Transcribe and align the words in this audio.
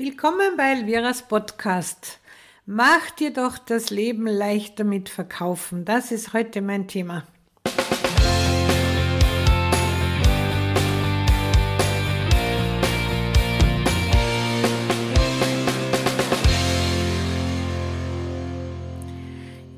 Willkommen 0.00 0.56
bei 0.56 0.74
Elviras 0.74 1.26
Podcast. 1.26 2.20
Mach 2.66 3.10
dir 3.18 3.32
doch 3.32 3.58
das 3.58 3.90
Leben 3.90 4.28
leichter 4.28 4.84
mit 4.84 5.08
Verkaufen. 5.08 5.84
Das 5.84 6.12
ist 6.12 6.32
heute 6.32 6.62
mein 6.62 6.86
Thema. 6.86 7.26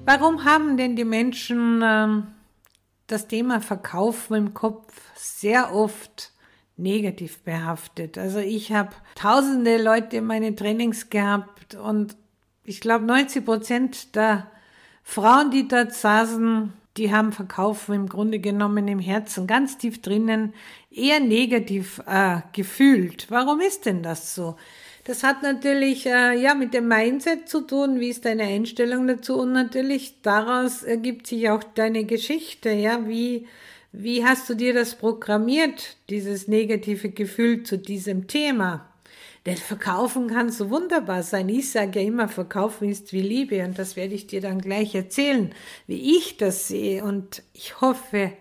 Warum 0.04 0.44
haben 0.44 0.76
denn 0.76 0.96
die 0.96 1.06
Menschen 1.06 1.80
äh, 1.80 2.22
das 3.06 3.26
Thema 3.26 3.62
Verkaufen 3.62 4.34
im 4.34 4.52
Kopf 4.52 4.92
sehr 5.14 5.72
oft? 5.72 6.34
Negativ 6.80 7.38
behaftet. 7.40 8.18
Also 8.18 8.38
ich 8.38 8.72
habe 8.72 8.90
tausende 9.14 9.82
Leute 9.82 10.18
in 10.18 10.26
meine 10.26 10.54
Trainings 10.54 11.10
gehabt 11.10 11.74
und 11.74 12.16
ich 12.64 12.80
glaube 12.80 13.04
90 13.04 13.44
Prozent 13.44 14.14
der 14.16 14.46
Frauen, 15.02 15.50
die 15.50 15.66
dort 15.66 15.92
saßen, 15.92 16.72
die 16.96 17.12
haben 17.12 17.32
Verkaufen 17.32 17.94
im 17.94 18.08
Grunde 18.08 18.40
genommen 18.40 18.88
im 18.88 18.98
Herzen 18.98 19.46
ganz 19.46 19.78
tief 19.78 20.02
drinnen 20.02 20.54
eher 20.90 21.20
negativ 21.20 22.02
äh, 22.06 22.40
gefühlt. 22.52 23.26
Warum 23.30 23.60
ist 23.60 23.86
denn 23.86 24.02
das 24.02 24.34
so? 24.34 24.56
Das 25.04 25.22
hat 25.22 25.42
natürlich 25.42 26.06
äh, 26.06 26.38
ja 26.40 26.54
mit 26.54 26.74
dem 26.74 26.88
Mindset 26.88 27.48
zu 27.48 27.62
tun, 27.62 28.00
wie 28.00 28.10
ist 28.10 28.24
deine 28.24 28.44
Einstellung 28.44 29.06
dazu 29.06 29.40
und 29.40 29.52
natürlich 29.52 30.20
daraus 30.22 30.82
ergibt 30.82 31.26
sich 31.26 31.48
auch 31.48 31.62
deine 31.62 32.04
Geschichte, 32.04 32.70
ja, 32.70 33.08
wie 33.08 33.46
wie 33.92 34.24
hast 34.24 34.48
du 34.48 34.54
dir 34.54 34.72
das 34.72 34.94
programmiert, 34.94 35.96
dieses 36.08 36.46
negative 36.46 37.10
Gefühl 37.10 37.64
zu 37.64 37.76
diesem 37.76 38.28
Thema? 38.28 38.86
Denn 39.46 39.56
verkaufen 39.56 40.28
kann 40.28 40.50
so 40.50 40.70
wunderbar 40.70 41.22
sein. 41.22 41.48
Ich 41.48 41.70
sage 41.70 42.00
ja 42.00 42.06
immer, 42.06 42.28
verkaufen 42.28 42.88
ist 42.88 43.12
wie 43.12 43.22
Liebe 43.22 43.64
und 43.64 43.78
das 43.78 43.96
werde 43.96 44.14
ich 44.14 44.26
dir 44.26 44.40
dann 44.40 44.60
gleich 44.60 44.94
erzählen, 44.94 45.54
wie 45.86 46.16
ich 46.18 46.36
das 46.36 46.68
sehe 46.68 47.02
und 47.02 47.42
ich 47.54 47.80
hoffe, 47.80 48.32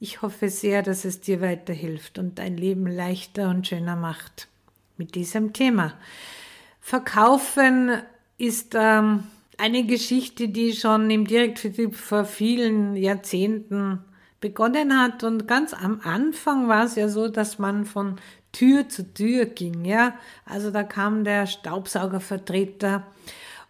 ich 0.00 0.20
hoffe 0.20 0.50
sehr, 0.50 0.82
dass 0.82 1.04
es 1.04 1.20
dir 1.20 1.40
weiterhilft 1.40 2.18
und 2.18 2.38
dein 2.38 2.56
Leben 2.56 2.86
leichter 2.86 3.48
und 3.48 3.66
schöner 3.66 3.96
macht 3.96 4.48
mit 4.98 5.14
diesem 5.14 5.54
Thema. 5.54 5.94
Verkaufen 6.80 8.02
ist 8.36 8.74
ähm, 8.78 9.24
eine 9.56 9.84
Geschichte, 9.86 10.48
die 10.48 10.74
schon 10.74 11.10
im 11.10 11.26
Direktvertrieb 11.26 11.96
vor 11.96 12.26
vielen 12.26 12.96
Jahrzehnten 12.96 14.04
begonnen 14.44 15.00
hat. 15.00 15.24
Und 15.24 15.48
ganz 15.48 15.72
am 15.72 16.02
Anfang 16.04 16.68
war 16.68 16.84
es 16.84 16.96
ja 16.96 17.08
so, 17.08 17.28
dass 17.28 17.58
man 17.58 17.86
von 17.86 18.16
Tür 18.52 18.90
zu 18.90 19.14
Tür 19.14 19.46
ging, 19.46 19.86
ja. 19.86 20.12
Also 20.44 20.70
da 20.70 20.82
kam 20.82 21.24
der 21.24 21.46
Staubsaugervertreter 21.46 23.04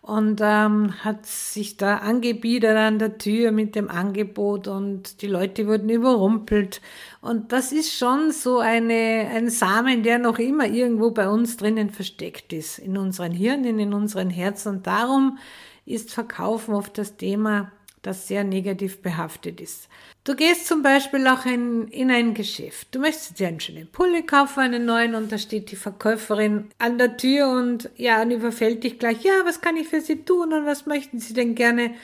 und 0.02 0.40
ähm, 0.42 0.92
hat 1.04 1.26
sich 1.26 1.76
da 1.76 1.98
angebietet 1.98 2.76
an 2.76 2.98
der 2.98 3.18
Tür 3.18 3.52
mit 3.52 3.76
dem 3.76 3.88
Angebot 3.88 4.66
und 4.66 5.22
die 5.22 5.28
Leute 5.28 5.68
wurden 5.68 5.88
überrumpelt. 5.88 6.80
Und 7.20 7.52
das 7.52 7.70
ist 7.70 7.96
schon 7.96 8.32
so 8.32 8.58
eine, 8.58 9.28
ein 9.32 9.50
Samen, 9.50 10.02
der 10.02 10.18
noch 10.18 10.40
immer 10.40 10.66
irgendwo 10.66 11.12
bei 11.12 11.28
uns 11.28 11.56
drinnen 11.56 11.90
versteckt 11.90 12.52
ist, 12.52 12.80
in 12.80 12.98
unseren 12.98 13.32
Hirnen, 13.32 13.78
in 13.78 13.94
unseren 13.94 14.28
Herzen. 14.28 14.70
Und 14.70 14.86
darum 14.88 15.38
ist 15.86 16.12
Verkaufen 16.12 16.74
oft 16.74 16.98
das 16.98 17.16
Thema, 17.16 17.70
das 18.06 18.28
sehr 18.28 18.44
negativ 18.44 19.02
behaftet 19.02 19.60
ist. 19.60 19.88
Du 20.24 20.34
gehst 20.34 20.66
zum 20.66 20.82
Beispiel 20.82 21.26
auch 21.26 21.44
in, 21.46 21.88
in 21.88 22.10
ein 22.10 22.34
Geschäft. 22.34 22.88
Du 22.92 22.98
möchtest 22.98 23.38
dir 23.38 23.48
einen 23.48 23.60
schönen 23.60 23.88
Pulli 23.88 24.22
kaufen, 24.22 24.60
einen 24.60 24.84
neuen, 24.84 25.14
und 25.14 25.32
da 25.32 25.38
steht 25.38 25.70
die 25.70 25.76
Verkäuferin 25.76 26.70
an 26.78 26.98
der 26.98 27.16
Tür 27.16 27.48
und 27.48 27.90
ja, 27.96 28.22
und 28.22 28.30
überfällt 28.30 28.84
dich 28.84 28.98
gleich. 28.98 29.22
Ja, 29.22 29.32
was 29.44 29.60
kann 29.60 29.76
ich 29.76 29.88
für 29.88 30.00
Sie 30.00 30.24
tun 30.24 30.52
und 30.52 30.66
was 30.66 30.86
möchten 30.86 31.18
Sie 31.18 31.34
denn 31.34 31.54
gerne? 31.54 31.94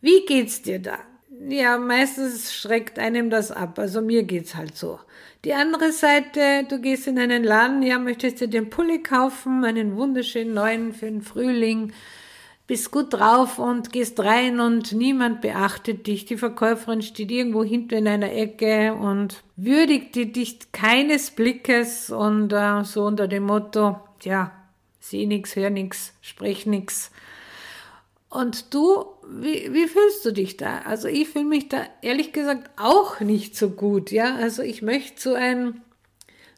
Wie 0.00 0.24
geht's 0.26 0.62
dir 0.62 0.78
da? 0.78 0.98
Ja, 1.48 1.78
meistens 1.78 2.52
schreckt 2.52 2.98
einem 2.98 3.30
das 3.30 3.50
ab. 3.50 3.78
Also 3.78 4.02
mir 4.02 4.24
geht's 4.24 4.54
halt 4.54 4.76
so. 4.76 4.98
Die 5.44 5.54
andere 5.54 5.92
Seite, 5.92 6.66
du 6.68 6.80
gehst 6.80 7.06
in 7.06 7.18
einen 7.18 7.44
Laden, 7.44 7.82
ja, 7.82 7.98
möchtest 7.98 8.40
dir 8.40 8.48
den 8.48 8.68
Pulli 8.68 9.02
kaufen, 9.02 9.64
einen 9.64 9.96
wunderschönen 9.96 10.54
neuen 10.54 10.92
für 10.92 11.06
den 11.06 11.22
Frühling 11.22 11.92
bist 12.70 12.92
gut 12.92 13.12
drauf 13.14 13.58
und 13.58 13.90
gehst 13.90 14.20
rein 14.20 14.60
und 14.60 14.92
niemand 14.92 15.40
beachtet 15.40 16.06
dich. 16.06 16.24
Die 16.26 16.36
Verkäuferin 16.36 17.02
steht 17.02 17.32
irgendwo 17.32 17.64
hinten 17.64 17.94
in 17.94 18.06
einer 18.06 18.30
Ecke 18.30 18.94
und 18.94 19.42
würdigt 19.56 20.14
dich 20.14 20.70
keines 20.70 21.32
Blickes 21.32 22.10
und 22.10 22.52
äh, 22.52 22.84
so 22.84 23.06
unter 23.06 23.26
dem 23.26 23.42
Motto, 23.42 23.98
ja, 24.22 24.52
sieh 25.00 25.26
nix, 25.26 25.56
hör 25.56 25.68
nix, 25.68 26.12
sprech 26.20 26.64
nix. 26.64 27.10
Und 28.28 28.72
du, 28.72 29.04
wie, 29.28 29.74
wie 29.74 29.88
fühlst 29.88 30.24
du 30.24 30.30
dich 30.30 30.56
da? 30.56 30.82
Also 30.82 31.08
ich 31.08 31.28
fühle 31.28 31.46
mich 31.46 31.68
da 31.68 31.78
ehrlich 32.02 32.32
gesagt 32.32 32.70
auch 32.76 33.18
nicht 33.18 33.56
so 33.56 33.70
gut, 33.70 34.12
ja. 34.12 34.36
Also 34.36 34.62
ich 34.62 34.80
möchte 34.80 35.20
so 35.20 35.34
ein 35.34 35.80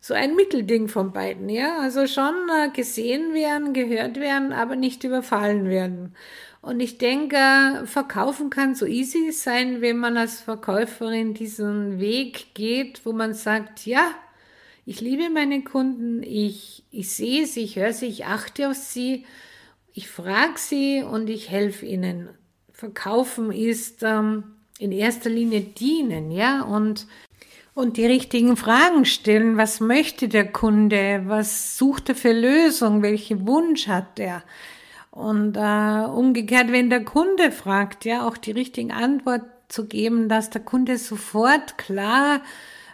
so 0.03 0.15
ein 0.15 0.35
Mittelding 0.35 0.89
von 0.89 1.13
beiden, 1.13 1.49
ja. 1.49 1.79
Also 1.79 2.09
schon 2.09 2.35
äh, 2.51 2.69
gesehen 2.71 3.33
werden, 3.35 3.73
gehört 3.73 4.19
werden, 4.19 4.53
aber 4.53 4.75
nicht 4.75 5.05
überfallen 5.05 5.69
werden. 5.69 6.17
Und 6.61 6.81
ich 6.81 6.99
denke, 6.99 7.37
verkaufen 7.87 8.51
kann 8.51 8.75
so 8.75 8.85
easy 8.85 9.31
sein, 9.31 9.81
wenn 9.81 9.99
man 9.99 10.17
als 10.17 10.41
Verkäuferin 10.41 11.35
diesen 11.35 12.01
Weg 12.01 12.55
geht, 12.55 13.07
wo 13.07 13.13
man 13.13 13.33
sagt, 13.33 13.87
ja, 13.87 14.11
ich 14.85 15.01
liebe 15.01 15.31
meine 15.31 15.63
Kunden, 15.63 16.23
ich, 16.25 16.83
ich 16.91 17.11
sehe 17.11 17.47
sie, 17.47 17.63
ich 17.63 17.77
höre 17.77 17.93
sie, 17.93 18.07
ich 18.07 18.27
achte 18.27 18.71
auf 18.71 18.77
sie, 18.77 19.25
ich 19.95 20.09
frage 20.09 20.59
sie 20.59 21.05
und 21.05 21.31
ich 21.31 21.49
helfe 21.49 21.87
ihnen. 21.87 22.29
Verkaufen 22.73 23.53
ist 23.53 24.03
ähm, 24.03 24.57
in 24.81 24.91
erster 24.91 25.31
Linie 25.31 25.61
dienen, 25.61 26.33
ja, 26.33 26.63
und 26.63 27.07
und 27.75 27.97
die 27.97 28.07
richtigen 28.07 28.57
Fragen 28.57 29.05
stellen. 29.05 29.57
Was 29.57 29.81
möchte 29.81 30.29
der 30.29 30.51
Kunde? 30.51 31.23
Was 31.27 31.79
sucht 31.79 32.11
er 32.11 32.15
für 32.15 32.33
Lösung? 32.33 33.03
Welchen 33.03 33.47
Wunsch 33.47 33.89
hat 33.89 34.19
er? 34.19 34.43
Und 35.11 35.57
äh, 35.57 36.07
umgekehrt, 36.07 36.73
wenn 36.73 36.91
der 36.91 37.05
Kunde 37.05 37.53
fragt, 37.53 38.05
ja, 38.05 38.27
auch 38.27 38.37
die 38.37 38.53
richtigen 38.53 38.93
Antwort 38.93 39.43
zu 39.69 39.87
geben, 39.87 40.29
dass 40.29 40.51
der 40.51 40.63
Kunde 40.63 40.99
sofort 40.99 41.77
klar 41.79 42.41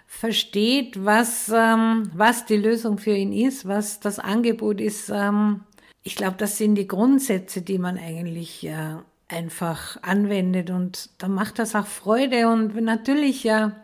versteht, 0.07 1.05
was, 1.05 1.53
ähm, 1.55 2.11
was 2.15 2.47
die 2.47 2.57
Lösung 2.57 2.99
für 2.99 3.15
ihn 3.15 3.33
ist, 3.33 3.69
was 3.69 4.01
das 4.01 4.19
Angebot 4.19 4.81
ist. 4.81 5.11
Ähm, 5.11 5.61
ich 6.03 6.17
glaube, 6.17 6.37
das 6.39 6.57
sind 6.57 6.77
die 6.77 6.89
Grundsätze, 6.89 7.63
die 7.63 7.79
man 7.79 7.99
eigentlich 7.99 8.67
äh, 8.67 8.97
einfach 9.29 10.03
anwendet 10.03 10.71
und 10.71 11.11
da 11.19 11.29
macht 11.29 11.59
das 11.59 11.75
auch 11.75 11.87
Freude 11.87 12.49
und 12.49 12.75
natürlich 12.81 13.45
ja 13.45 13.77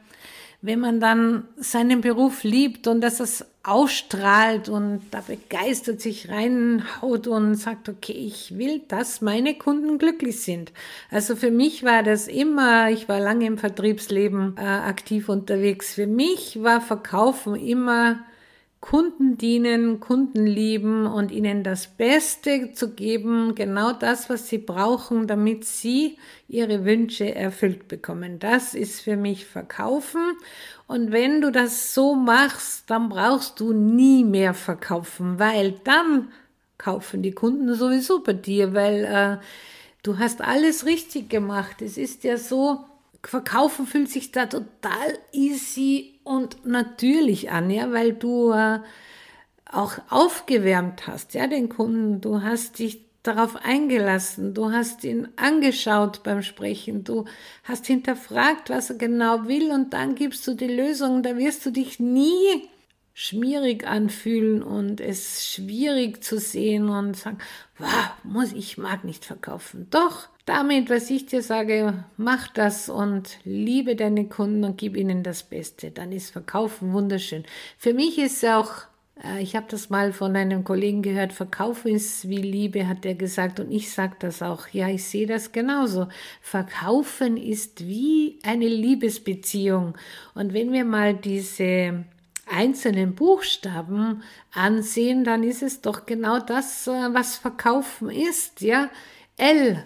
wenn 0.64 0.80
man 0.80 0.98
dann 0.98 1.44
seinen 1.58 2.00
Beruf 2.00 2.42
liebt 2.42 2.86
und 2.86 3.02
dass 3.02 3.20
es 3.20 3.44
ausstrahlt 3.62 4.70
und 4.70 5.02
da 5.10 5.20
begeistert 5.20 6.00
sich 6.00 6.30
reinhaut 6.30 7.26
und 7.26 7.56
sagt, 7.56 7.90
okay, 7.90 8.14
ich 8.14 8.56
will, 8.56 8.80
dass 8.88 9.20
meine 9.20 9.58
Kunden 9.58 9.98
glücklich 9.98 10.40
sind. 10.40 10.72
Also 11.10 11.36
für 11.36 11.50
mich 11.50 11.84
war 11.84 12.02
das 12.02 12.28
immer, 12.28 12.88
ich 12.90 13.10
war 13.10 13.20
lange 13.20 13.44
im 13.44 13.58
Vertriebsleben 13.58 14.56
äh, 14.56 14.62
aktiv 14.62 15.28
unterwegs. 15.28 15.92
Für 15.92 16.06
mich 16.06 16.62
war 16.62 16.80
Verkaufen 16.80 17.56
immer 17.56 18.20
Kunden 18.84 19.38
dienen, 19.38 19.98
Kunden 19.98 20.46
lieben 20.46 21.06
und 21.06 21.32
ihnen 21.32 21.64
das 21.64 21.86
Beste 21.86 22.74
zu 22.74 22.90
geben, 22.90 23.54
genau 23.54 23.94
das, 23.94 24.28
was 24.28 24.50
sie 24.50 24.58
brauchen, 24.58 25.26
damit 25.26 25.64
sie 25.64 26.18
ihre 26.48 26.84
Wünsche 26.84 27.34
erfüllt 27.34 27.88
bekommen. 27.88 28.38
Das 28.40 28.74
ist 28.74 29.00
für 29.00 29.16
mich 29.16 29.46
Verkaufen. 29.46 30.20
Und 30.86 31.12
wenn 31.12 31.40
du 31.40 31.50
das 31.50 31.94
so 31.94 32.14
machst, 32.14 32.90
dann 32.90 33.08
brauchst 33.08 33.58
du 33.58 33.72
nie 33.72 34.22
mehr 34.22 34.52
verkaufen, 34.52 35.38
weil 35.38 35.80
dann 35.84 36.28
kaufen 36.76 37.22
die 37.22 37.32
Kunden 37.32 37.74
sowieso 37.74 38.22
bei 38.22 38.34
dir, 38.34 38.74
weil 38.74 39.04
äh, 39.06 39.44
du 40.02 40.18
hast 40.18 40.42
alles 40.42 40.84
richtig 40.84 41.30
gemacht. 41.30 41.80
Es 41.80 41.96
ist 41.96 42.22
ja 42.22 42.36
so, 42.36 42.84
Verkaufen 43.22 43.86
fühlt 43.86 44.10
sich 44.10 44.30
da 44.30 44.44
total 44.44 45.18
easy 45.32 46.13
und 46.24 46.66
natürlich 46.66 47.50
an, 47.50 47.70
ja, 47.70 47.92
weil 47.92 48.14
du 48.14 48.50
äh, 48.52 48.80
auch 49.70 49.92
aufgewärmt 50.10 51.06
hast, 51.06 51.34
ja, 51.34 51.46
den 51.46 51.68
Kunden. 51.68 52.20
Du 52.20 52.42
hast 52.42 52.78
dich 52.78 53.04
darauf 53.22 53.56
eingelassen, 53.56 54.54
du 54.54 54.72
hast 54.72 55.04
ihn 55.04 55.28
angeschaut 55.36 56.22
beim 56.22 56.42
Sprechen, 56.42 57.04
du 57.04 57.24
hast 57.62 57.86
hinterfragt, 57.86 58.70
was 58.70 58.90
er 58.90 58.96
genau 58.96 59.46
will 59.46 59.70
und 59.70 59.92
dann 59.92 60.14
gibst 60.14 60.46
du 60.46 60.54
die 60.54 60.68
Lösung. 60.68 61.22
Da 61.22 61.36
wirst 61.36 61.64
du 61.66 61.70
dich 61.70 62.00
nie 62.00 62.68
schmierig 63.14 63.86
anfühlen 63.86 64.62
und 64.62 65.00
es 65.00 65.46
schwierig 65.46 66.22
zu 66.22 66.38
sehen 66.38 66.88
und 66.88 67.16
sagen, 67.16 67.38
wow, 67.78 68.10
muss 68.24 68.52
ich 68.52 68.76
mag 68.76 69.04
nicht 69.04 69.24
verkaufen. 69.24 69.86
Doch, 69.90 70.28
damit, 70.44 70.90
was 70.90 71.08
ich 71.10 71.26
dir 71.26 71.40
sage, 71.42 72.04
mach 72.16 72.48
das 72.48 72.88
und 72.88 73.38
liebe 73.44 73.96
deine 73.96 74.28
Kunden 74.28 74.64
und 74.64 74.76
gib 74.76 74.96
ihnen 74.96 75.22
das 75.22 75.44
Beste. 75.44 75.90
Dann 75.92 76.12
ist 76.12 76.30
Verkaufen 76.32 76.92
wunderschön. 76.92 77.44
Für 77.78 77.94
mich 77.94 78.18
ist 78.18 78.44
auch 78.44 78.72
Äh, 79.22 79.42
ich 79.42 79.54
habe 79.56 79.66
das 79.68 79.90
mal 79.90 80.12
von 80.12 80.36
einem 80.36 80.64
Kollegen 80.64 81.02
gehört, 81.02 81.32
Verkauf 81.32 81.84
ist 81.84 82.28
wie 82.28 82.38
Liebe, 82.38 82.88
hat 82.88 83.04
er 83.06 83.14
gesagt, 83.14 83.60
und 83.60 83.70
ich 83.70 83.90
sage 83.92 84.16
das 84.18 84.42
auch. 84.42 84.68
Ja, 84.68 84.88
ich 84.88 85.04
sehe 85.04 85.26
das 85.26 85.52
genauso. 85.52 86.08
Verkaufen 86.40 87.36
ist 87.36 87.86
wie 87.86 88.38
eine 88.42 88.66
Liebesbeziehung. 88.66 89.96
Und 90.34 90.52
wenn 90.52 90.72
wir 90.72 90.84
mal 90.84 91.14
diese 91.14 92.04
einzelnen 92.54 93.14
Buchstaben 93.14 94.22
ansehen, 94.52 95.24
dann 95.24 95.42
ist 95.42 95.62
es 95.62 95.80
doch 95.80 96.06
genau 96.06 96.38
das, 96.38 96.86
äh, 96.86 96.90
was 96.90 97.36
Verkaufen 97.36 98.10
ist, 98.10 98.60
ja. 98.60 98.90
L, 99.36 99.82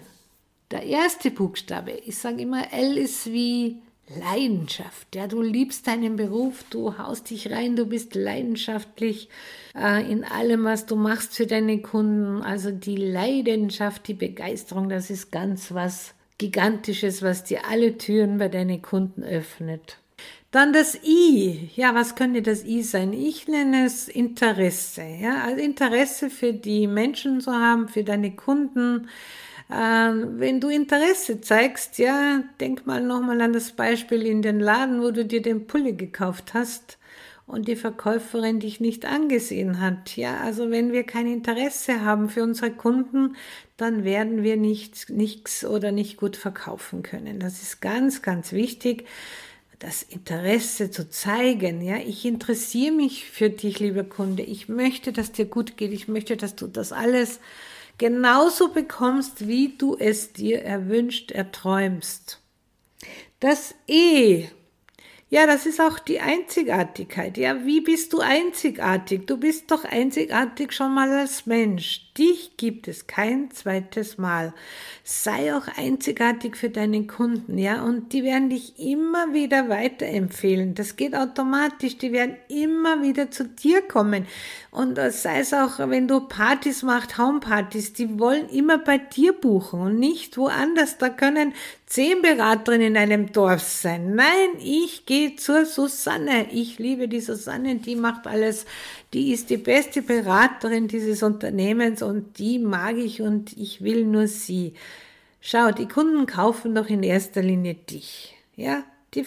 der 0.69 0.83
erste 0.83 1.31
Buchstabe. 1.31 1.91
Ich 2.05 2.17
sage 2.17 2.43
immer, 2.43 2.71
L 2.71 2.97
ist 2.97 3.31
wie 3.31 3.81
Leidenschaft. 4.17 5.15
Ja, 5.15 5.27
du 5.27 5.41
liebst 5.41 5.87
deinen 5.87 6.15
Beruf, 6.15 6.63
du 6.69 6.97
haust 6.97 7.29
dich 7.29 7.51
rein, 7.51 7.75
du 7.75 7.85
bist 7.85 8.15
leidenschaftlich 8.15 9.29
äh, 9.75 10.09
in 10.11 10.23
allem, 10.23 10.63
was 10.63 10.85
du 10.85 10.95
machst 10.95 11.35
für 11.35 11.45
deine 11.45 11.81
Kunden. 11.81 12.41
Also 12.41 12.71
die 12.71 12.97
Leidenschaft, 12.97 14.07
die 14.07 14.13
Begeisterung, 14.13 14.89
das 14.89 15.09
ist 15.09 15.31
ganz 15.31 15.73
was 15.73 16.13
Gigantisches, 16.37 17.21
was 17.21 17.43
dir 17.43 17.67
alle 17.67 17.97
Türen 17.97 18.37
bei 18.37 18.47
deinen 18.47 18.81
Kunden 18.81 19.23
öffnet. 19.23 19.97
Dann 20.51 20.73
das 20.73 20.95
I. 21.03 21.69
Ja, 21.75 21.93
was 21.93 22.15
könnte 22.15 22.41
das 22.41 22.65
I 22.65 22.81
sein? 22.81 23.13
Ich 23.13 23.47
nenne 23.47 23.85
es 23.85 24.07
Interesse. 24.07 25.03
Ja, 25.03 25.43
also 25.43 25.61
Interesse 25.61 26.29
für 26.31 26.53
die 26.53 26.87
Menschen 26.87 27.39
zu 27.39 27.51
haben, 27.51 27.87
für 27.87 28.03
deine 28.03 28.35
Kunden, 28.35 29.09
ähm, 29.71 30.39
wenn 30.39 30.59
du 30.59 30.69
Interesse 30.69 31.41
zeigst, 31.41 31.99
ja, 31.99 32.43
denk 32.59 32.87
mal 32.87 33.01
nochmal 33.03 33.39
an 33.41 33.53
das 33.53 33.73
Beispiel 33.73 34.25
in 34.25 34.41
den 34.41 34.59
Laden, 34.59 35.01
wo 35.03 35.11
du 35.11 35.23
dir 35.23 35.43
den 35.43 35.67
Pulli 35.67 35.93
gekauft 35.93 36.55
hast 36.55 36.97
und 37.45 37.67
die 37.67 37.75
Verkäuferin 37.75 38.59
dich 38.59 38.79
nicht 38.79 39.05
angesehen 39.05 39.79
hat. 39.79 40.17
Ja, 40.17 40.39
also 40.39 40.71
wenn 40.71 40.91
wir 40.91 41.03
kein 41.03 41.27
Interesse 41.27 42.03
haben 42.03 42.29
für 42.29 42.41
unsere 42.41 42.71
Kunden, 42.71 43.35
dann 43.77 44.03
werden 44.03 44.41
wir 44.41 44.57
nichts, 44.57 45.09
nichts 45.09 45.63
oder 45.63 45.91
nicht 45.91 46.17
gut 46.17 46.35
verkaufen 46.37 47.03
können. 47.03 47.39
Das 47.39 47.61
ist 47.61 47.81
ganz, 47.81 48.23
ganz 48.23 48.51
wichtig 48.51 49.05
das 49.79 50.03
Interesse 50.03 50.91
zu 50.91 51.09
zeigen. 51.09 51.81
Ja, 51.81 51.97
ich 51.97 52.25
interessiere 52.25 52.93
mich 52.93 53.25
für 53.25 53.49
dich, 53.49 53.79
lieber 53.79 54.03
Kunde. 54.03 54.43
Ich 54.43 54.69
möchte, 54.69 55.11
dass 55.11 55.31
dir 55.31 55.45
gut 55.45 55.77
geht. 55.77 55.93
Ich 55.93 56.07
möchte, 56.07 56.37
dass 56.37 56.55
du 56.55 56.67
das 56.67 56.91
alles 56.91 57.39
genauso 57.97 58.69
bekommst, 58.69 59.47
wie 59.47 59.75
du 59.77 59.95
es 59.97 60.33
dir 60.33 60.61
erwünscht, 60.63 61.31
erträumst. 61.31 62.41
Das 63.39 63.73
E 63.87 64.49
ja, 65.31 65.45
das 65.45 65.67
ist 65.67 65.79
auch 65.79 65.99
die 65.99 66.19
Einzigartigkeit. 66.19 67.37
Ja, 67.37 67.63
wie 67.63 67.81
bist 67.81 68.13
du 68.13 68.19
einzigartig? 68.19 69.27
Du 69.27 69.37
bist 69.37 69.69
doch 69.69 69.83
einzigartig 69.85 70.73
schon 70.73 70.93
mal 70.95 71.11
als 71.11 71.45
Mensch. 71.45 72.08
Dich 72.19 72.57
gibt 72.57 72.89
es 72.89 73.07
kein 73.07 73.49
zweites 73.51 74.17
Mal. 74.17 74.53
Sei 75.05 75.55
auch 75.55 75.67
einzigartig 75.77 76.57
für 76.57 76.69
deinen 76.69 77.07
Kunden, 77.07 77.57
ja, 77.57 77.81
und 77.81 78.11
die 78.11 78.25
werden 78.25 78.49
dich 78.49 78.77
immer 78.77 79.33
wieder 79.33 79.69
weiterempfehlen. 79.69 80.75
Das 80.75 80.97
geht 80.97 81.15
automatisch. 81.15 81.97
Die 81.97 82.11
werden 82.11 82.35
immer 82.49 83.01
wieder 83.01 83.31
zu 83.31 83.45
dir 83.45 83.81
kommen. 83.81 84.27
Und 84.69 84.99
sei 85.11 85.39
es 85.39 85.53
auch, 85.53 85.79
wenn 85.79 86.07
du 86.07 86.19
Partys 86.19 86.83
machst, 86.83 87.17
Homepartys, 87.17 87.93
die 87.93 88.19
wollen 88.19 88.49
immer 88.49 88.77
bei 88.77 88.97
dir 88.97 89.33
buchen 89.33 89.79
und 89.79 89.99
nicht 89.99 90.37
woanders. 90.37 90.97
Da 90.97 91.09
können 91.09 91.53
zehn 91.87 92.21
Beraterinnen 92.21 92.87
in 92.89 92.97
einem 92.97 93.31
Dorf 93.31 93.63
sein. 93.63 94.13
Nein, 94.13 94.59
ich 94.59 95.07
gehe 95.07 95.37
zur 95.37 95.65
Susanne. 95.65 96.51
Ich 96.51 96.77
liebe 96.77 97.07
die 97.07 97.19
Susanne, 97.19 97.77
die 97.77 97.95
macht 97.95 98.27
alles. 98.27 98.65
Die 99.13 99.33
ist 99.33 99.49
die 99.49 99.57
beste 99.57 100.03
Beraterin 100.03 100.87
dieses 100.87 101.23
Unternehmens 101.23 102.03
und 102.09 102.39
die 102.39 102.59
mag 102.59 102.97
ich 102.97 103.21
und 103.21 103.55
ich 103.57 103.81
will 103.81 104.05
nur 104.05 104.27
sie. 104.27 104.73
Schau, 105.39 105.71
die 105.71 105.87
Kunden 105.87 106.25
kaufen 106.25 106.75
doch 106.75 106.87
in 106.87 107.03
erster 107.03 107.41
Linie 107.41 107.75
dich. 107.75 108.35
Ja, 108.55 108.83
die, 109.13 109.25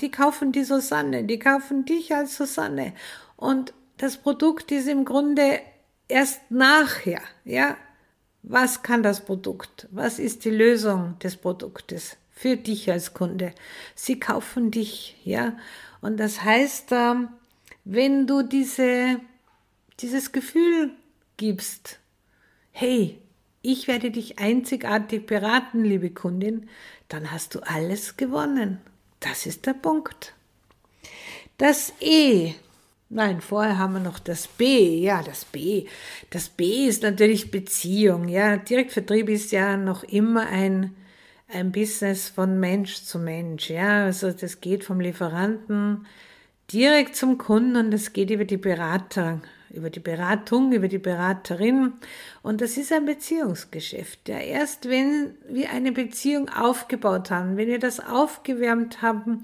die 0.00 0.10
kaufen 0.10 0.52
die 0.52 0.64
Susanne, 0.64 1.24
die 1.24 1.38
kaufen 1.38 1.84
dich 1.84 2.14
als 2.14 2.36
Susanne. 2.36 2.92
Und 3.36 3.72
das 3.96 4.18
Produkt 4.18 4.70
ist 4.72 4.88
im 4.88 5.04
Grunde 5.04 5.60
erst 6.08 6.50
nachher, 6.50 7.22
ja, 7.44 7.76
was 8.42 8.82
kann 8.82 9.02
das 9.02 9.24
Produkt? 9.24 9.88
Was 9.90 10.18
ist 10.18 10.44
die 10.44 10.50
Lösung 10.50 11.18
des 11.20 11.36
Produktes 11.36 12.16
für 12.30 12.56
dich 12.56 12.90
als 12.90 13.14
Kunde? 13.14 13.54
Sie 13.94 14.20
kaufen 14.20 14.70
dich, 14.70 15.16
ja. 15.24 15.56
Und 16.02 16.18
das 16.18 16.44
heißt, 16.44 16.88
ähm, 16.92 17.28
wenn 17.84 18.26
du 18.26 18.42
diese, 18.42 19.18
dieses 20.00 20.32
Gefühl 20.32 20.90
gibst, 21.38 21.98
hey, 22.74 23.18
ich 23.62 23.88
werde 23.88 24.10
dich 24.10 24.38
einzigartig 24.38 25.26
beraten, 25.26 25.84
liebe 25.84 26.10
Kundin, 26.10 26.68
dann 27.08 27.30
hast 27.30 27.54
du 27.54 27.60
alles 27.60 28.16
gewonnen. 28.16 28.80
Das 29.20 29.46
ist 29.46 29.64
der 29.64 29.74
Punkt. 29.74 30.34
Das 31.56 31.92
E 32.00 32.54
Nein, 33.10 33.40
vorher 33.40 33.78
haben 33.78 33.92
wir 33.92 34.00
noch 34.00 34.18
das 34.18 34.48
B. 34.48 34.98
Ja, 34.98 35.22
das 35.22 35.44
B. 35.44 35.86
Das 36.30 36.48
B 36.48 36.88
ist 36.88 37.04
natürlich 37.04 37.52
Beziehung. 37.52 38.26
Ja, 38.28 38.56
Direktvertrieb 38.56 39.28
ist 39.28 39.52
ja 39.52 39.76
noch 39.76 40.02
immer 40.02 40.48
ein, 40.48 40.96
ein 41.46 41.70
Business 41.70 42.28
von 42.28 42.58
Mensch 42.58 43.04
zu 43.04 43.20
Mensch. 43.20 43.70
Ja, 43.70 44.06
also 44.06 44.32
das 44.32 44.60
geht 44.60 44.82
vom 44.82 44.98
Lieferanten 44.98 46.06
direkt 46.72 47.14
zum 47.14 47.38
Kunden 47.38 47.76
und 47.76 47.90
das 47.92 48.12
geht 48.12 48.30
über 48.30 48.44
die 48.44 48.56
Berater, 48.56 49.40
über 49.74 49.90
die 49.90 50.00
Beratung, 50.00 50.72
über 50.72 50.88
die 50.88 50.98
Beraterin. 50.98 51.94
Und 52.42 52.60
das 52.60 52.76
ist 52.76 52.92
ein 52.92 53.04
Beziehungsgeschäft. 53.04 54.28
Ja, 54.28 54.38
erst 54.38 54.88
wenn 54.88 55.34
wir 55.48 55.70
eine 55.70 55.92
Beziehung 55.92 56.48
aufgebaut 56.48 57.30
haben, 57.30 57.56
wenn 57.56 57.68
wir 57.68 57.78
das 57.78 58.00
aufgewärmt 58.00 59.02
haben, 59.02 59.42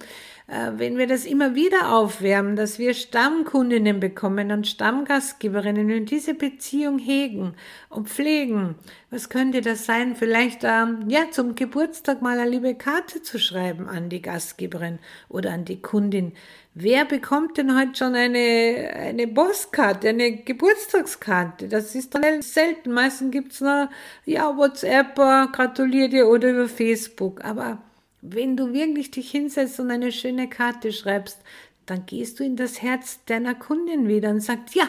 wenn 0.77 0.99
wir 0.99 1.07
das 1.07 1.27
immer 1.27 1.55
wieder 1.55 1.95
aufwärmen, 1.95 2.57
dass 2.57 2.81
wir 2.81 2.93
Stammkundinnen 2.95 4.01
bekommen 4.01 4.51
und 4.51 4.67
Stammgastgeberinnen 4.67 5.93
und 5.93 6.11
diese 6.11 6.35
Beziehung 6.35 6.99
hegen 6.99 7.55
und 7.89 8.09
pflegen. 8.09 8.75
Was 9.11 9.29
könnte 9.29 9.61
das 9.61 9.87
sein? 9.87 10.17
Vielleicht 10.17 10.65
ähm, 10.65 11.05
ja 11.09 11.31
zum 11.31 11.55
Geburtstag 11.55 12.21
mal 12.21 12.37
eine 12.39 12.51
liebe 12.51 12.75
Karte 12.75 13.23
zu 13.23 13.39
schreiben 13.39 13.89
an 13.89 14.09
die 14.09 14.23
Gastgeberin 14.23 14.99
oder 15.29 15.53
an 15.53 15.65
die 15.65 15.81
Kundin. 15.81 16.33
Wer 16.75 17.05
bekommt 17.05 17.57
denn 17.57 17.79
heute 17.79 17.95
schon 17.95 18.17
eine, 18.17 18.91
eine 18.95 19.29
Postkarte, 19.29 20.09
eine 20.09 20.37
Geburtstagskarte? 20.37 21.69
Das 21.69 21.95
ist 21.95 22.15
dann 22.15 22.43
selten. 22.43 22.91
Meistens 22.91 23.31
gibt's 23.31 23.61
nur, 23.61 23.89
ja, 24.25 24.57
WhatsApp, 24.57 25.17
äh, 25.19 25.47
gratuliert 25.53 26.13
dir 26.13 26.29
oder 26.29 26.51
über 26.51 26.69
Facebook. 26.69 27.45
Aber 27.45 27.79
wenn 28.23 28.57
du 28.57 28.73
wirklich 28.73 29.11
dich 29.11 29.31
hinsetzt 29.31 29.81
und 29.81 29.91
eine 29.91 30.13
schöne 30.13 30.49
Karte 30.49 30.93
schreibst, 30.93 31.39
dann 31.87 32.07
gehst 32.07 32.39
du 32.39 32.45
in 32.45 32.57
das 32.57 32.83
Herz 32.83 33.21
deiner 33.27 33.55
Kundin 33.55 34.07
wieder 34.07 34.31
und 34.31 34.41
sagst, 34.41 34.75
ja, 34.75 34.89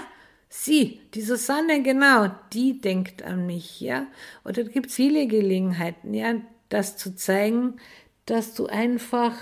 sie, 0.50 1.02
die 1.14 1.22
Susanne, 1.22 1.82
genau, 1.82 2.30
die 2.54 2.80
denkt 2.80 3.24
an 3.24 3.46
mich, 3.46 3.82
ja. 3.82 4.08
Oder 4.44 4.64
gibt 4.64 4.88
es 4.88 4.96
viele 4.96 5.28
Gelegenheiten, 5.28 6.14
ja, 6.14 6.36
das 6.70 6.98
zu 6.98 7.16
zeigen, 7.16 7.78
dass 8.26 8.54
du 8.54 8.68
einfach 8.68 9.34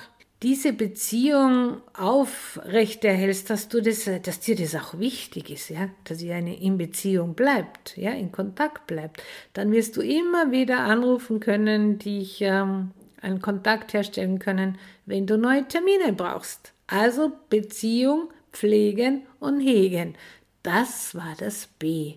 diese 0.42 0.72
Beziehung 0.72 1.82
aufrechterhältst, 1.94 3.50
dass 3.50 3.68
du 3.68 3.82
das, 3.82 4.10
dass 4.24 4.40
dir 4.40 4.56
das 4.56 4.74
auch 4.74 4.98
wichtig 4.98 5.50
ist, 5.50 5.70
ja, 5.70 5.90
dass 6.06 6.22
ihr 6.22 6.34
eine 6.36 6.58
in 6.62 6.78
Beziehung 6.78 7.34
bleibt, 7.34 7.98
ja, 7.98 8.12
in 8.12 8.32
Kontakt 8.32 8.88
bleibt, 8.88 9.22
dann 9.52 9.74
wirst 9.74 9.98
du 9.98 10.02
immer 10.02 10.52
wieder 10.52 10.80
anrufen 10.80 11.42
können, 11.42 12.00
dich 12.00 12.40
ähm, 12.40 12.92
einen 13.22 13.42
Kontakt 13.42 13.94
herstellen 13.94 14.40
können, 14.40 14.78
wenn 15.06 15.28
du 15.28 15.38
neue 15.38 15.68
Termine 15.68 16.14
brauchst. 16.14 16.74
Also 16.88 17.32
Beziehung 17.50 18.30
pflegen 18.52 19.24
und 19.40 19.60
hegen. 19.60 20.16
Das 20.64 21.16
war 21.16 21.36
das 21.38 21.68
B. 21.80 22.16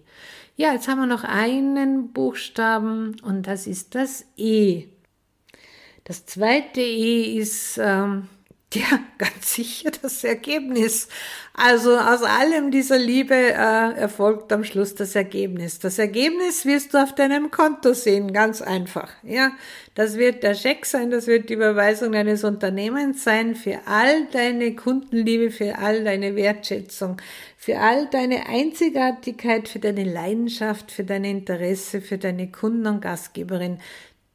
Ja, 0.57 0.73
jetzt 0.73 0.89
haben 0.89 0.99
wir 0.99 1.07
noch 1.07 1.25
einen 1.25 2.13
Buchstaben 2.13 3.17
und 3.23 3.47
das 3.47 3.67
ist 3.67 3.95
das 3.95 4.27
E. 4.37 4.89
Das 6.05 6.27
zweite 6.27 6.81
E 6.81 7.37
ist 7.37 7.79
ähm, 7.81 8.29
ja, 8.75 9.01
ganz 9.19 9.55
sicher 9.55 9.91
das 10.03 10.25
Ergebnis. 10.25 11.09
Also 11.55 11.99
aus 11.99 12.23
allem 12.23 12.71
dieser 12.71 12.99
Liebe 12.99 13.35
äh, 13.35 13.93
erfolgt 14.01 14.53
am 14.53 14.65
Schluss 14.65 14.95
das 14.95 15.15
Ergebnis. 15.15 15.79
Das 15.79 15.99
Ergebnis 15.99 16.65
wirst 16.65 16.95
du 16.95 17.03
auf 17.03 17.15
deinem 17.15 17.51
Konto 17.51 17.93
sehen, 17.93 18.33
ganz 18.33 18.63
einfach. 18.63 19.11
Ja, 19.23 19.53
das 19.95 20.17
wird 20.17 20.43
der 20.43 20.55
Scheck 20.55 20.87
sein, 20.87 21.11
das 21.11 21.27
wird 21.27 21.51
die 21.51 21.55
Überweisung 21.55 22.13
deines 22.13 22.45
Unternehmens 22.45 23.23
sein 23.25 23.55
für 23.55 23.81
all 23.85 24.27
deine 24.33 24.75
Kundenliebe, 24.75 25.51
für 25.51 25.79
all 25.79 26.05
deine 26.05 26.35
Wertschätzung, 26.37 27.19
für 27.59 27.79
all 27.79 28.07
deine 28.07 28.47
Einzigartigkeit, 28.47 29.69
für 29.69 29.79
deine 29.79 30.05
Leidenschaft, 30.05 30.91
für 30.91 31.05
dein 31.05 31.25
Interesse, 31.25 32.01
für 32.01 32.17
deine 32.17 32.51
Kunden 32.51 32.87
und 32.87 33.03
Gastgeberin 33.03 33.79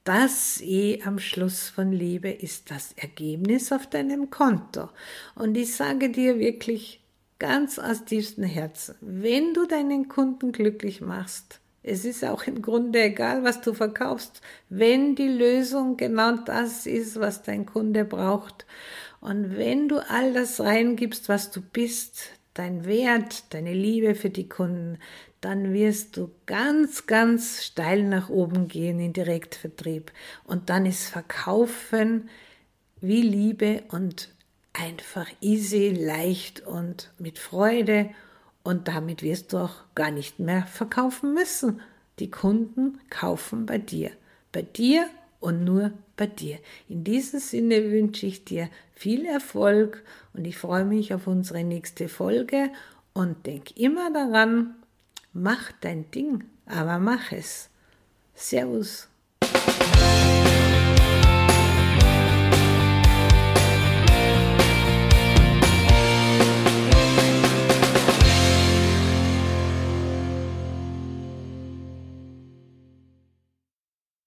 das 0.07 0.61
eh 0.61 1.01
am 1.03 1.19
Schluss 1.19 1.67
von 1.67 1.91
Liebe 1.91 2.29
ist 2.29 2.71
das 2.71 2.93
Ergebnis 2.93 3.73
auf 3.73 3.87
deinem 3.87 4.29
Konto. 4.29 4.87
Und 5.35 5.57
ich 5.57 5.75
sage 5.75 6.09
dir 6.09 6.39
wirklich, 6.39 7.01
ganz 7.39 7.77
aus 7.77 8.05
tiefstem 8.05 8.45
Herzen, 8.45 8.95
wenn 9.01 9.53
du 9.53 9.65
deinen 9.65 10.07
Kunden 10.07 10.53
glücklich 10.53 11.01
machst, 11.01 11.59
es 11.83 12.05
ist 12.05 12.23
auch 12.23 12.43
im 12.43 12.61
Grunde 12.61 13.01
egal, 13.01 13.43
was 13.43 13.61
du 13.61 13.73
verkaufst, 13.73 14.41
wenn 14.69 15.15
die 15.15 15.27
Lösung 15.27 15.97
genau 15.97 16.37
das 16.37 16.85
ist, 16.85 17.19
was 17.19 17.43
dein 17.43 17.65
Kunde 17.65 18.05
braucht. 18.05 18.65
Und 19.19 19.57
wenn 19.57 19.89
du 19.89 19.99
all 20.09 20.33
das 20.33 20.59
reingibst, 20.61 21.27
was 21.27 21.51
du 21.51 21.61
bist, 21.61 22.31
dein 22.53 22.85
Wert, 22.85 23.53
deine 23.53 23.73
Liebe 23.73 24.15
für 24.15 24.29
die 24.29 24.49
Kunden, 24.49 24.99
dann 25.41 25.73
wirst 25.73 26.17
du 26.17 26.31
ganz, 26.45 27.05
ganz 27.05 27.63
steil 27.63 28.03
nach 28.03 28.29
oben 28.29 28.67
gehen 28.67 28.99
in 28.99 29.13
Direktvertrieb. 29.13 30.11
Und 30.43 30.69
dann 30.69 30.85
ist 30.85 31.09
Verkaufen 31.09 32.29
wie 33.01 33.21
Liebe 33.21 33.83
und 33.89 34.29
einfach 34.73 35.27
easy, 35.41 35.89
leicht 35.89 36.61
und 36.61 37.11
mit 37.19 37.39
Freude. 37.39 38.09
Und 38.63 38.87
damit 38.87 39.21
wirst 39.21 39.53
du 39.53 39.57
auch 39.57 39.75
gar 39.95 40.11
nicht 40.11 40.39
mehr 40.39 40.65
verkaufen 40.65 41.33
müssen. 41.33 41.81
Die 42.19 42.31
Kunden 42.31 42.99
kaufen 43.09 43.65
bei 43.65 43.77
dir. 43.77 44.11
Bei 44.51 44.63
dir 44.63 45.07
und 45.39 45.63
nur 45.63 45.91
bei 46.15 46.25
dir. 46.25 46.57
In 46.89 47.03
diesem 47.03 47.39
Sinne 47.39 47.91
wünsche 47.91 48.25
ich 48.25 48.43
dir 48.43 48.69
viel 48.93 49.25
Erfolg 49.25 50.03
und 50.33 50.45
ich 50.45 50.57
freue 50.57 50.85
mich 50.85 51.13
auf 51.13 51.27
unsere 51.27 51.63
nächste 51.63 52.09
Folge 52.09 52.71
und 53.13 53.45
denk 53.45 53.77
immer 53.77 54.11
daran, 54.11 54.75
mach 55.37 55.71
dein 55.81 56.09
Ding, 56.11 56.43
aber 56.65 56.99
mach 56.99 57.31
es. 57.31 57.69
Servus. 58.33 59.07